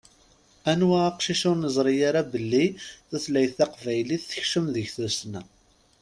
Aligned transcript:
Anwa 0.71 0.99
aqcic 1.09 1.41
ur 1.49 1.57
nezṛi 1.57 1.95
ara 2.09 2.21
belli 2.31 2.65
tutlayt 3.09 3.53
taqbaylit 3.59 4.23
tekcem 4.29 4.65
deg 4.75 4.85
tussna. 4.95 5.41